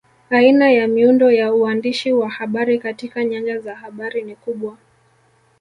Aina 0.29 0.71
ya 0.71 0.87
miundo 0.87 1.31
ya 1.31 1.53
uandishi 1.53 2.13
wa 2.13 2.29
habari 2.29 2.79
katika 2.79 3.25
nyanja 3.25 3.61
ya 3.69 3.75
habari 3.75 4.21
ni 4.21 4.35
kubwa 4.35 4.77